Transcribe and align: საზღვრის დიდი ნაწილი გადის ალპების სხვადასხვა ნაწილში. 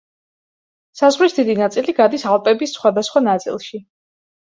საზღვრის 1.01 1.35
დიდი 1.39 1.55
ნაწილი 1.59 1.95
გადის 1.99 2.25
ალპების 2.31 2.73
სხვადასხვა 2.79 3.23
ნაწილში. 3.27 3.83